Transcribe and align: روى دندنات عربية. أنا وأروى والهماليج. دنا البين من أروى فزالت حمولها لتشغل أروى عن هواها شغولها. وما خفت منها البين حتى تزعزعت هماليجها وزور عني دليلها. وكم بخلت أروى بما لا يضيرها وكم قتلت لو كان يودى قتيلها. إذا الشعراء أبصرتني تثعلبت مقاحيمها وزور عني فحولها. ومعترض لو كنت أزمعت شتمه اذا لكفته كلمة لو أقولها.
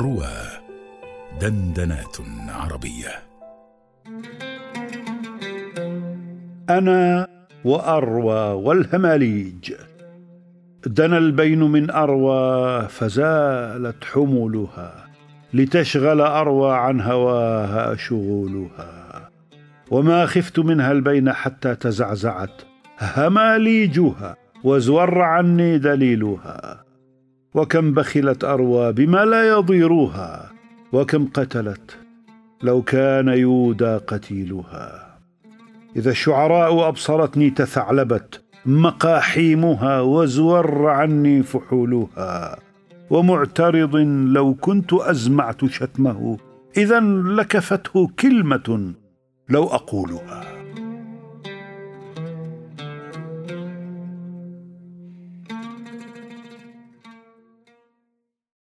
روى 0.00 0.32
دندنات 1.40 2.16
عربية. 2.48 3.12
أنا 6.70 7.26
وأروى 7.64 8.62
والهماليج. 8.64 9.72
دنا 10.86 11.18
البين 11.18 11.62
من 11.62 11.90
أروى 11.90 12.88
فزالت 12.88 14.04
حمولها 14.04 15.06
لتشغل 15.54 16.20
أروى 16.20 16.72
عن 16.76 17.00
هواها 17.00 17.96
شغولها. 17.96 19.28
وما 19.90 20.26
خفت 20.26 20.58
منها 20.58 20.92
البين 20.92 21.32
حتى 21.32 21.74
تزعزعت 21.74 22.62
هماليجها 23.00 24.36
وزور 24.64 25.22
عني 25.22 25.78
دليلها. 25.78 26.69
وكم 27.54 27.92
بخلت 27.92 28.44
أروى 28.44 28.92
بما 28.92 29.24
لا 29.24 29.48
يضيرها 29.48 30.52
وكم 30.92 31.26
قتلت 31.26 31.98
لو 32.62 32.82
كان 32.82 33.28
يودى 33.28 33.96
قتيلها. 33.96 35.18
إذا 35.96 36.10
الشعراء 36.10 36.88
أبصرتني 36.88 37.50
تثعلبت 37.50 38.40
مقاحيمها 38.66 40.00
وزور 40.00 40.88
عني 40.88 41.42
فحولها. 41.42 42.58
ومعترض 43.10 43.96
لو 44.26 44.54
كنت 44.54 44.92
أزمعت 44.92 45.64
شتمه 45.64 46.38
اذا 46.76 47.00
لكفته 47.00 48.08
كلمة 48.18 48.92
لو 49.48 49.64
أقولها. 49.64 50.59